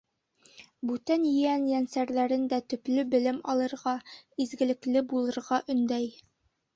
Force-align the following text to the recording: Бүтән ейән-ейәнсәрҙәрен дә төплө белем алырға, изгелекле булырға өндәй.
Бүтән 0.91 1.25
ейән-ейәнсәрҙәрен 1.31 2.47
дә 2.53 2.57
төплө 2.73 3.03
белем 3.11 3.37
алырға, 3.53 3.93
изгелекле 4.47 5.05
булырға 5.13 5.61
өндәй. 5.75 6.09